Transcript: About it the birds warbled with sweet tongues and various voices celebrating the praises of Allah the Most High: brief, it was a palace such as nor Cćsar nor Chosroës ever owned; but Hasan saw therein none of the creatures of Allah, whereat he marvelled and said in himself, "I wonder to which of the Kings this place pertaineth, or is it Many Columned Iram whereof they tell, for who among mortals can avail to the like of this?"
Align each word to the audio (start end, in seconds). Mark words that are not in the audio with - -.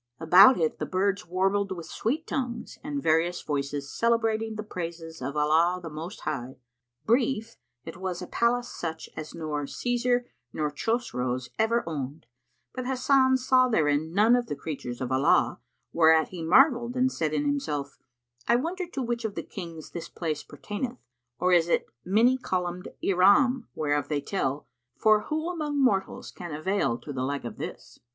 About 0.19 0.57
it 0.59 0.79
the 0.79 0.87
birds 0.87 1.27
warbled 1.27 1.71
with 1.71 1.85
sweet 1.85 2.25
tongues 2.25 2.79
and 2.83 3.03
various 3.03 3.39
voices 3.43 3.93
celebrating 3.93 4.55
the 4.55 4.63
praises 4.63 5.21
of 5.21 5.37
Allah 5.37 5.79
the 5.79 5.91
Most 5.91 6.21
High: 6.21 6.57
brief, 7.05 7.57
it 7.85 7.97
was 7.97 8.19
a 8.19 8.25
palace 8.25 8.67
such 8.69 9.11
as 9.15 9.35
nor 9.35 9.65
Cćsar 9.65 10.23
nor 10.53 10.71
Chosroës 10.71 11.49
ever 11.59 11.83
owned; 11.85 12.25
but 12.73 12.87
Hasan 12.87 13.37
saw 13.37 13.67
therein 13.69 14.11
none 14.11 14.35
of 14.35 14.47
the 14.47 14.55
creatures 14.55 15.01
of 15.01 15.11
Allah, 15.11 15.59
whereat 15.93 16.29
he 16.29 16.41
marvelled 16.43 16.95
and 16.95 17.11
said 17.11 17.31
in 17.31 17.45
himself, 17.45 17.99
"I 18.47 18.55
wonder 18.55 18.87
to 18.87 19.03
which 19.03 19.23
of 19.23 19.35
the 19.35 19.43
Kings 19.43 19.91
this 19.91 20.09
place 20.09 20.41
pertaineth, 20.41 20.97
or 21.37 21.51
is 21.53 21.67
it 21.69 21.85
Many 22.03 22.39
Columned 22.39 22.87
Iram 23.05 23.67
whereof 23.75 24.07
they 24.09 24.19
tell, 24.21 24.67
for 24.97 25.25
who 25.25 25.51
among 25.51 25.79
mortals 25.79 26.31
can 26.31 26.55
avail 26.55 26.97
to 26.97 27.13
the 27.13 27.21
like 27.21 27.45
of 27.45 27.57
this?" 27.57 27.99